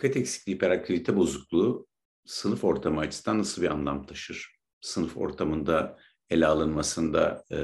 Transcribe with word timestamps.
dikkat 0.00 0.16
eksikliği, 0.16 0.56
hiperaktivite 0.56 1.16
bozukluğu 1.16 1.86
sınıf 2.24 2.64
ortamı 2.64 3.00
açısından 3.00 3.38
nasıl 3.38 3.62
bir 3.62 3.70
anlam 3.70 4.06
taşır? 4.06 4.52
Sınıf 4.80 5.16
ortamında 5.16 5.98
ele 6.30 6.46
alınmasında 6.46 7.44
e, 7.50 7.56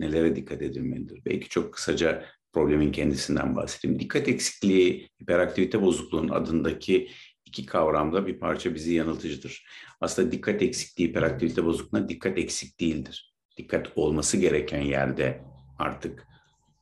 nelere 0.00 0.36
dikkat 0.36 0.62
edilmelidir? 0.62 1.22
Belki 1.24 1.48
çok 1.48 1.74
kısaca 1.74 2.24
problemin 2.52 2.92
kendisinden 2.92 3.56
bahsedeyim. 3.56 4.00
Dikkat 4.00 4.28
eksikliği, 4.28 5.08
hiperaktivite 5.22 5.82
bozukluğunun 5.82 6.28
adındaki 6.28 7.08
iki 7.44 7.66
kavramda 7.66 8.26
bir 8.26 8.38
parça 8.38 8.74
bizi 8.74 8.94
yanıltıcıdır. 8.94 9.66
Aslında 10.00 10.32
dikkat 10.32 10.62
eksikliği, 10.62 11.08
hiperaktivite 11.08 11.64
bozukluğuna 11.64 12.08
dikkat 12.08 12.38
eksik 12.38 12.80
değildir. 12.80 13.34
Dikkat 13.56 13.98
olması 13.98 14.36
gereken 14.36 14.82
yerde 14.82 15.44
artık 15.78 16.26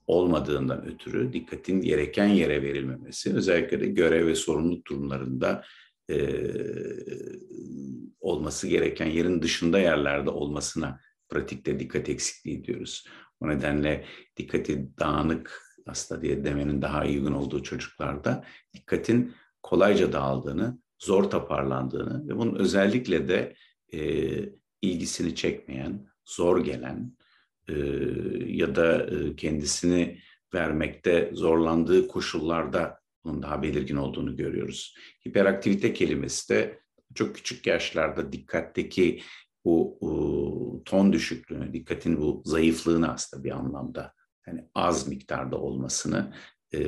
olmadığından 0.06 0.86
ötürü 0.86 1.32
dikkatin 1.32 1.80
gereken 1.80 2.28
yere 2.28 2.62
verilmemesi, 2.62 3.34
özellikle 3.34 3.80
de 3.80 3.86
görev 3.86 4.26
ve 4.26 4.34
sorumluluk 4.34 4.86
durumlarında 4.86 5.64
e, 6.10 6.16
olması 8.20 8.68
gereken 8.68 9.06
yerin 9.06 9.42
dışında 9.42 9.78
yerlerde 9.78 10.30
olmasına 10.30 11.00
pratikte 11.28 11.80
dikkat 11.80 12.08
eksikliği 12.08 12.64
diyoruz. 12.64 13.06
O 13.40 13.48
nedenle 13.48 14.04
dikkati 14.36 14.88
dağınık 14.98 15.62
hasta 15.86 16.22
diye 16.22 16.44
demenin 16.44 16.82
daha 16.82 17.02
uygun 17.04 17.32
olduğu 17.32 17.62
çocuklarda 17.62 18.44
dikkatin 18.74 19.34
kolayca 19.62 20.12
dağıldığını, 20.12 20.78
zor 20.98 21.30
toparlandığını 21.30 22.28
ve 22.28 22.36
bunun 22.38 22.54
özellikle 22.54 23.28
de 23.28 23.54
e, 23.92 24.00
ilgisini 24.82 25.34
çekmeyen, 25.34 26.06
zor 26.24 26.64
gelen 26.64 27.16
e, 27.68 27.74
ya 28.46 28.74
da 28.74 29.06
e, 29.06 29.36
kendisini 29.36 30.18
vermekte 30.54 31.30
zorlandığı 31.32 32.08
koşullarda 32.08 32.98
bunun 33.24 33.42
daha 33.42 33.62
belirgin 33.62 33.96
olduğunu 33.96 34.36
görüyoruz. 34.36 34.94
Hiperaktivite 35.28 35.92
kelimesi 35.92 36.48
de 36.48 36.80
çok 37.14 37.34
küçük 37.34 37.66
yaşlarda 37.66 38.32
dikkatteki 38.32 39.20
bu, 39.64 39.98
ton 40.84 41.12
düşüklüğünü, 41.12 41.72
dikkatin 41.72 42.20
bu 42.20 42.42
zayıflığını 42.44 43.12
aslında 43.12 43.44
bir 43.44 43.50
anlamda 43.50 44.12
yani 44.46 44.68
az 44.74 45.08
miktarda 45.08 45.60
olmasını 45.60 46.34
e, 46.72 46.80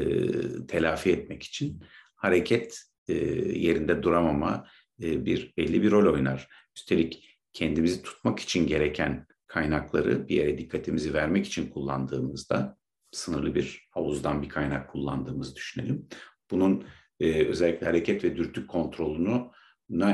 telafi 0.66 1.10
etmek 1.12 1.42
için 1.42 1.84
hareket 2.16 2.80
e, 3.08 3.14
yerinde 3.58 4.02
duramama 4.02 4.66
e, 5.02 5.26
bir 5.26 5.54
belli 5.56 5.82
bir 5.82 5.90
rol 5.90 6.14
oynar. 6.14 6.48
Üstelik 6.76 7.38
kendimizi 7.52 8.02
tutmak 8.02 8.40
için 8.40 8.66
gereken 8.66 9.26
kaynakları 9.46 10.28
bir 10.28 10.36
yere 10.36 10.58
dikkatimizi 10.58 11.14
vermek 11.14 11.46
için 11.46 11.70
kullandığımızda 11.70 12.76
sınırlı 13.10 13.54
bir 13.54 13.88
havuzdan 13.90 14.42
bir 14.42 14.48
kaynak 14.48 14.90
kullandığımızı 14.90 15.56
düşünelim. 15.56 16.08
Bunun 16.50 16.84
e, 17.20 17.46
özellikle 17.46 17.86
hareket 17.86 18.24
ve 18.24 18.36
dürtü 18.36 18.66
kontrolünü 18.66 19.42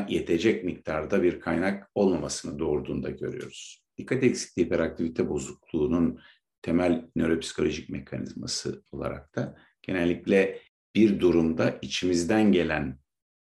yetecek 0.09 0.65
miktarda 0.65 1.23
bir 1.23 1.41
kaynak 1.41 1.91
olmamasını 1.95 2.59
doğurduğunda 2.59 3.11
görüyoruz. 3.11 3.85
Dikkat 3.99 4.23
eksikliği 4.23 4.67
hiperaktivite 4.67 5.29
bozukluğunun 5.29 6.21
temel 6.63 7.11
nöropsikolojik 7.17 7.89
mekanizması 7.89 8.85
olarak 8.93 9.35
da 9.35 9.57
genellikle 9.83 10.61
bir 10.95 11.21
durumda 11.21 11.79
içimizden 11.83 12.53
gelen 12.53 12.99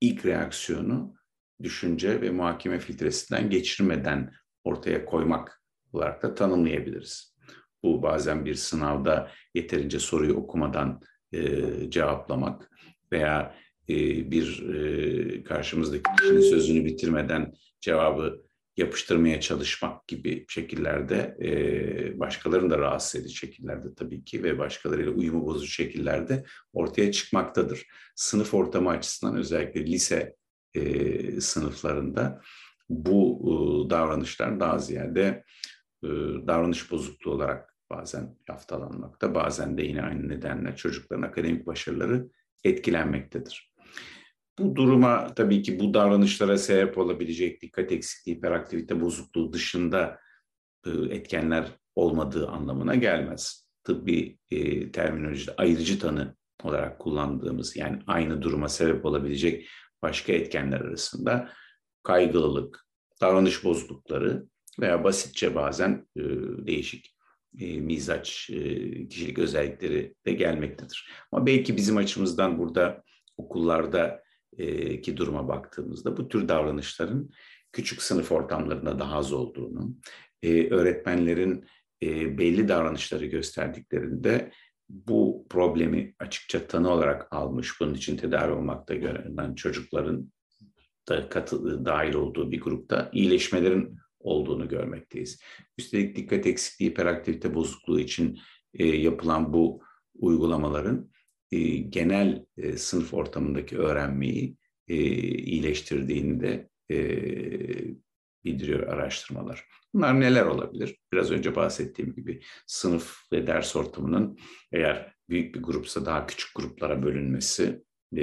ilk 0.00 0.26
reaksiyonu 0.26 1.14
düşünce 1.62 2.20
ve 2.20 2.30
muhakeme 2.30 2.78
filtresinden 2.78 3.50
geçirmeden 3.50 4.32
ortaya 4.64 5.04
koymak 5.04 5.62
olarak 5.92 6.22
da 6.22 6.34
tanımlayabiliriz. 6.34 7.36
Bu 7.82 8.02
bazen 8.02 8.44
bir 8.44 8.54
sınavda 8.54 9.30
yeterince 9.54 9.98
soruyu 9.98 10.34
okumadan 10.34 11.00
e, 11.32 11.40
cevaplamak 11.90 12.70
veya 13.12 13.54
e, 13.88 13.94
bir 14.30 14.68
e, 14.68 15.44
karşımızdaki 15.44 16.02
kişinin 16.18 16.40
sözünü 16.40 16.84
bitirmeden 16.84 17.52
cevabı 17.80 18.42
yapıştırmaya 18.76 19.40
çalışmak 19.40 20.08
gibi 20.08 20.44
şekillerde 20.48 21.36
e, 21.42 22.20
başkalarını 22.20 22.70
da 22.70 22.78
rahatsız 22.78 23.20
edici 23.20 23.36
şekillerde 23.36 23.94
tabii 23.94 24.24
ki 24.24 24.42
ve 24.42 24.58
başkalarıyla 24.58 25.12
uyumu 25.12 25.46
bozucu 25.46 25.72
şekillerde 25.72 26.44
ortaya 26.72 27.12
çıkmaktadır. 27.12 27.86
Sınıf 28.14 28.54
ortamı 28.54 28.90
açısından 28.90 29.36
özellikle 29.36 29.86
lise 29.86 30.34
e, 30.74 31.40
sınıflarında 31.40 32.40
bu 32.88 33.40
e, 33.42 33.90
davranışlar 33.90 34.60
daha 34.60 34.78
ziyade 34.78 35.44
davranış 36.46 36.90
bozukluğu 36.90 37.30
olarak 37.30 37.76
bazen 37.90 38.36
yaftalanmakta, 38.48 39.34
bazen 39.34 39.78
de 39.78 39.82
yine 39.82 40.02
aynı 40.02 40.28
nedenle 40.28 40.76
çocukların 40.76 41.22
akademik 41.22 41.66
başarıları 41.66 42.28
etkilenmektedir. 42.64 43.70
Bu 44.58 44.76
duruma 44.76 45.34
tabii 45.34 45.62
ki 45.62 45.80
bu 45.80 45.94
davranışlara 45.94 46.58
sebep 46.58 46.98
olabilecek 46.98 47.62
dikkat 47.62 47.92
eksikliği, 47.92 48.36
hiperaktivite 48.36 49.00
bozukluğu 49.00 49.52
dışında 49.52 50.18
e, 50.86 50.90
etkenler 50.90 51.66
olmadığı 51.94 52.48
anlamına 52.48 52.94
gelmez. 52.94 53.70
Tıbbi 53.84 54.38
e, 54.50 54.92
terminolojide 54.92 55.56
ayırıcı 55.56 55.98
tanı 55.98 56.36
olarak 56.62 56.98
kullandığımız 56.98 57.76
yani 57.76 58.02
aynı 58.06 58.42
duruma 58.42 58.68
sebep 58.68 59.04
olabilecek 59.04 59.68
başka 60.02 60.32
etkenler 60.32 60.80
arasında 60.80 61.50
kaygılılık, 62.02 62.86
davranış 63.20 63.64
bozuklukları 63.64 64.46
veya 64.80 65.04
basitçe 65.04 65.54
bazen 65.54 66.06
e, 66.16 66.22
değişik 66.66 67.16
e, 67.58 67.80
mizaç, 67.80 68.50
e, 68.50 69.08
kişilik 69.08 69.38
özellikleri 69.38 70.14
de 70.26 70.32
gelmektedir. 70.32 71.10
Ama 71.32 71.46
belki 71.46 71.76
bizim 71.76 71.96
açımızdan 71.96 72.58
burada 72.58 73.02
okullarda 73.36 74.22
e, 74.58 75.00
ki 75.00 75.16
duruma 75.16 75.48
baktığımızda 75.48 76.16
bu 76.16 76.28
tür 76.28 76.48
davranışların 76.48 77.30
küçük 77.72 78.02
sınıf 78.02 78.32
ortamlarında 78.32 78.98
daha 78.98 79.16
az 79.16 79.32
olduğunu, 79.32 79.94
e, 80.42 80.68
öğretmenlerin 80.68 81.64
e, 82.02 82.38
belli 82.38 82.68
davranışları 82.68 83.26
gösterdiklerinde 83.26 84.50
bu 84.88 85.46
problemi 85.50 86.14
açıkça 86.18 86.66
tanı 86.66 86.90
olarak 86.90 87.32
almış, 87.32 87.80
bunun 87.80 87.94
için 87.94 88.16
tedavi 88.16 88.52
olmakta 88.52 88.94
görünen 88.94 89.54
çocukların 89.54 90.32
da 91.08 91.28
katı, 91.28 91.84
dahil 91.84 92.14
olduğu 92.14 92.50
bir 92.50 92.60
grupta 92.60 93.10
iyileşmelerin 93.12 93.98
olduğunu 94.20 94.68
görmekteyiz. 94.68 95.40
Üstelik 95.78 96.16
dikkat 96.16 96.46
eksikliği, 96.46 96.90
hiperaktivite 96.90 97.54
bozukluğu 97.54 98.00
için 98.00 98.38
e, 98.74 98.86
yapılan 98.86 99.52
bu 99.52 99.82
uygulamaların 100.14 101.10
e, 101.52 101.58
genel 101.76 102.46
e, 102.56 102.76
sınıf 102.76 103.14
ortamındaki 103.14 103.78
öğrenmeyi 103.78 104.56
e, 104.88 104.96
iyileştirdiğini 105.24 106.40
de 106.40 106.68
e, 106.90 106.98
bildiriyor 108.44 108.82
araştırmalar. 108.82 109.64
Bunlar 109.94 110.20
neler 110.20 110.46
olabilir? 110.46 110.96
Biraz 111.12 111.30
önce 111.30 111.56
bahsettiğim 111.56 112.14
gibi 112.14 112.40
sınıf 112.66 113.32
ve 113.32 113.46
ders 113.46 113.76
ortamının 113.76 114.38
eğer 114.72 115.14
büyük 115.28 115.54
bir 115.54 115.62
grupsa 115.62 116.06
daha 116.06 116.26
küçük 116.26 116.54
gruplara 116.54 117.02
bölünmesi, 117.02 117.82
e, 118.16 118.22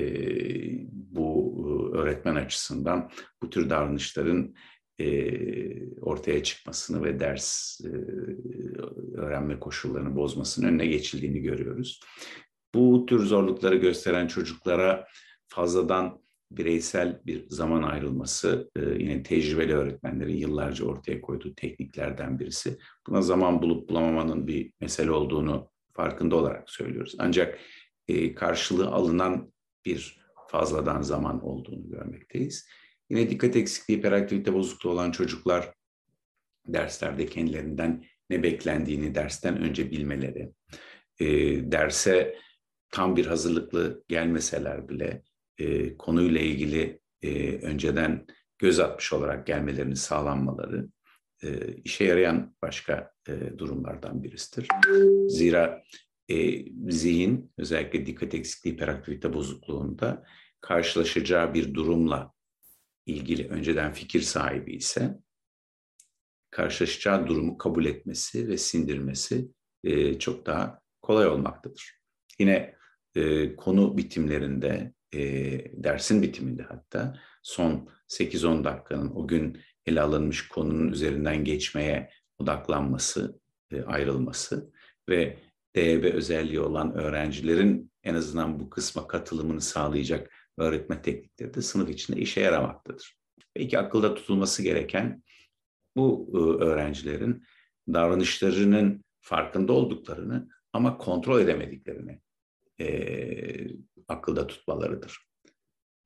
bu 0.92 1.56
e, 1.94 1.98
öğretmen 1.98 2.36
açısından 2.36 3.12
bu 3.42 3.50
tür 3.50 3.70
davranışların 3.70 4.56
e, 5.00 6.00
ortaya 6.02 6.44
çıkmasını 6.44 7.04
ve 7.04 7.20
ders 7.20 7.80
e, 7.86 7.90
öğrenme 9.18 9.60
koşullarını 9.60 10.16
bozmasının 10.16 10.68
önüne 10.68 10.86
geçildiğini 10.86 11.40
görüyoruz. 11.42 12.02
Bu 12.74 13.06
tür 13.06 13.20
zorlukları 13.20 13.76
gösteren 13.76 14.28
çocuklara 14.28 15.08
fazladan 15.48 16.22
bireysel 16.52 17.22
bir 17.26 17.50
zaman 17.50 17.84
ayrılması 17.84 18.72
e, 18.76 18.82
yine 18.82 19.24
tecrübeli 19.24 19.74
öğretmenlerin 19.74 20.38
yıllarca 20.38 20.86
ortaya 20.86 21.22
koyduğu 21.22 21.56
tekniklerden 21.56 22.40
birisi. 22.40 22.78
Buna 23.08 23.22
zaman 23.22 23.62
bulup 23.62 23.90
bulamamanın 23.90 24.48
bir 24.48 24.72
mesele 24.82 25.12
olduğunu 25.12 25.70
farkında 25.94 26.36
olarak 26.36 26.70
söylüyoruz. 26.70 27.16
Ancak 27.20 27.60
e, 28.08 28.36
karşılığı 28.36 28.88
alınan 28.88 29.54
bir 29.86 30.20
fazladan 30.48 31.02
zaman 31.02 31.46
olduğunu 31.46 31.90
görmekteyiz. 31.90 32.68
Yine 33.10 33.30
dikkat 33.30 33.56
eksikliği, 33.56 34.00
hiperaktivite 34.00 34.54
bozukluğu 34.54 34.90
olan 34.90 35.12
çocuklar 35.12 35.74
derslerde 36.68 37.26
kendilerinden 37.26 38.06
ne 38.30 38.44
beklendiğini 38.44 39.16
dersten 39.16 39.62
önce 39.62 39.92
bilmeleri, 39.92 40.52
e, 41.20 41.28
derse 41.72 42.36
tam 42.92 43.16
bir 43.16 43.26
hazırlıklı 43.26 44.04
gelmeseler 44.08 44.90
bile 44.90 45.24
e, 45.58 45.98
konuyla 45.98 46.42
ilgili 46.42 47.00
e, 47.22 47.52
önceden 47.52 48.26
göz 48.58 48.80
atmış 48.80 49.14
olarak 49.14 49.48
gelmelerini 49.48 49.96
sağlanmaları 49.96 50.88
e, 51.44 51.74
işe 51.84 52.04
yarayan 52.04 52.56
başka 52.62 53.12
e, 53.28 53.58
durumlardan 53.58 54.24
birisidir. 54.24 54.68
Zira 55.28 55.84
e, 56.30 56.66
zihin 56.92 57.52
özellikle 57.58 58.06
dikkat 58.06 58.34
eksikliği 58.34 58.76
hiperaktivite 58.76 59.34
bozukluğunda 59.34 60.24
karşılaşacağı 60.62 61.54
bir 61.54 61.74
durumla 61.74 62.34
ilgili 63.08 63.48
önceden 63.48 63.94
fikir 63.94 64.22
sahibi 64.22 64.76
ise 64.76 65.18
karşılaşacağı 66.50 67.28
durumu 67.28 67.58
kabul 67.58 67.86
etmesi 67.86 68.48
ve 68.48 68.58
sindirmesi 68.58 69.52
e, 69.84 70.20
çok 70.20 70.46
daha 70.46 70.82
kolay 71.02 71.28
olmaktadır. 71.28 72.00
Yine 72.40 72.76
e, 73.16 73.56
konu 73.56 73.98
bitimlerinde 73.98 74.94
e, 75.14 75.22
dersin 75.84 76.22
bitiminde 76.22 76.64
hatta 76.64 77.20
son 77.44 77.90
8-10 78.10 78.64
dakikanın 78.64 79.12
o 79.16 79.28
gün 79.28 79.62
ele 79.86 80.02
alınmış 80.02 80.48
konunun 80.48 80.92
üzerinden 80.92 81.44
geçmeye 81.44 82.10
odaklanması, 82.40 83.40
e, 83.72 83.82
ayrılması 83.82 84.72
ve 85.10 85.38
DEB 85.76 86.04
özelliği 86.04 86.60
olan 86.60 86.94
öğrencilerin 86.94 87.92
en 88.04 88.16
azından 88.16 88.60
bu 88.60 88.70
kısma 88.70 89.08
katılımını 89.08 89.62
sağlayacak 89.62 90.32
öğretme 90.58 91.02
teknikleri 91.02 91.54
de 91.54 91.62
sınıf 91.62 91.90
içinde 91.90 92.20
işe 92.20 92.42
yaramaktadır. 92.42 93.18
Belki 93.56 93.80
akılda 93.80 94.16
tutulması 94.16 94.64
gereken 94.64 95.24
bu 95.96 96.30
e, 96.34 96.64
öğrencilerin 96.64 97.44
davranışlarının 97.94 99.06
farkında 99.22 99.74
olduklarını 99.74 100.50
ama 100.74 100.98
kontrol 100.98 101.42
edemediklerini 101.42 102.22
e, 102.80 102.88
akılda 104.08 104.48
tutmalarıdır. 104.48 105.28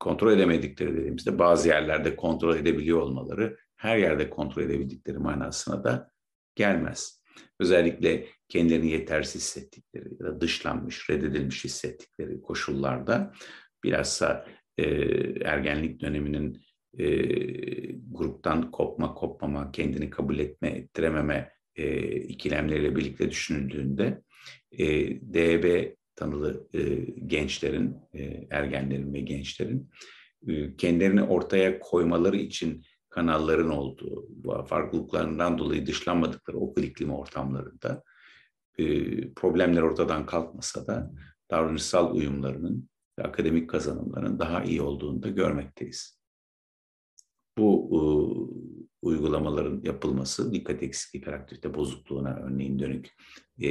Kontrol 0.00 0.32
edemedikleri 0.32 0.96
dediğimizde 0.96 1.38
bazı 1.38 1.68
yerlerde 1.68 2.16
kontrol 2.16 2.56
edebiliyor 2.56 3.00
olmaları 3.00 3.58
her 3.76 3.96
yerde 3.96 4.30
kontrol 4.30 4.62
edebildikleri 4.62 5.18
manasına 5.18 5.84
da 5.84 6.10
gelmez. 6.54 7.22
Özellikle 7.60 8.26
kendilerini 8.48 8.90
yetersiz 8.90 9.42
hissettikleri 9.42 10.08
ya 10.20 10.26
da 10.26 10.40
dışlanmış, 10.40 11.10
reddedilmiş 11.10 11.64
hissettikleri 11.64 12.42
koşullarda 12.42 13.32
bilhassa 13.84 14.46
e, 14.78 14.84
ergenlik 15.44 16.00
döneminin 16.00 16.62
e, 16.98 17.06
gruptan 18.10 18.70
kopma, 18.70 19.14
kopmama, 19.14 19.72
kendini 19.72 20.10
kabul 20.10 20.38
etme, 20.38 20.68
ettirememe 20.68 21.52
e, 21.76 22.16
ikilemleriyle 22.16 22.96
birlikte 22.96 23.30
düşünüldüğünde 23.30 24.22
e, 24.78 24.86
DB 25.20 25.94
tanılı 26.16 26.68
e, 26.74 26.80
gençlerin, 27.26 27.96
e, 28.14 28.46
ergenlerin 28.50 29.14
ve 29.14 29.20
gençlerin 29.20 29.90
e, 30.48 30.76
kendilerini 30.76 31.22
ortaya 31.22 31.78
koymaları 31.78 32.36
için 32.36 32.84
kanalların 33.08 33.70
olduğu, 33.70 34.28
farklılıklarından 34.66 35.58
dolayı 35.58 35.86
dışlanmadıkları 35.86 36.56
okul 36.56 36.82
iklimi 36.82 37.14
ortamlarında 37.14 38.02
e, 38.78 38.84
problemler 39.34 39.82
ortadan 39.82 40.26
kalkmasa 40.26 40.86
da 40.86 41.12
davranışsal 41.50 42.14
uyumlarının 42.14 42.88
ve 43.18 43.22
akademik 43.22 43.70
kazanımların 43.70 44.38
daha 44.38 44.64
iyi 44.64 44.82
olduğunu 44.82 45.22
da 45.22 45.28
görmekteyiz. 45.28 46.22
Bu 47.58 47.88
e, 47.92 48.00
uygulamaların 49.02 49.82
yapılması 49.84 50.52
dikkat 50.52 50.82
eksikliği 50.82 51.22
hiperaktivite 51.22 51.74
bozukluğuna 51.74 52.36
örneğin 52.36 52.78
dönük 52.78 53.16
e, 53.62 53.70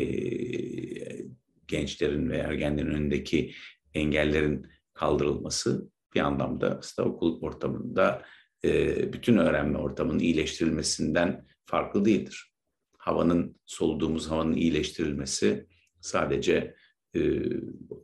gençlerin 1.67 2.29
ve 2.29 2.37
ergenlerin 2.37 2.91
önündeki 2.91 3.53
engellerin 3.93 4.67
kaldırılması 4.93 5.89
bir 6.15 6.19
anlamda 6.19 6.77
aslında 6.79 7.09
okul 7.09 7.41
ortamında 7.41 8.25
e, 8.65 9.13
bütün 9.13 9.37
öğrenme 9.37 9.77
ortamının 9.77 10.19
iyileştirilmesinden 10.19 11.45
farklı 11.65 12.05
değildir. 12.05 12.53
Havanın, 12.97 13.55
soluduğumuz 13.65 14.31
havanın 14.31 14.53
iyileştirilmesi 14.53 15.67
sadece 16.01 16.75
e, 17.15 17.41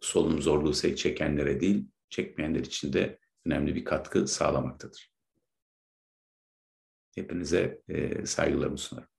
solunum 0.01 0.41
zorluğu 0.41 0.73
çekenlere 0.73 1.59
değil, 1.59 1.87
çekmeyenler 2.09 2.59
için 2.59 2.93
de 2.93 3.19
önemli 3.45 3.75
bir 3.75 3.85
katkı 3.85 4.27
sağlamaktadır. 4.27 5.11
Hepinize 7.15 7.81
e, 7.89 8.25
saygılarımı 8.25 8.77
sunarım. 8.77 9.09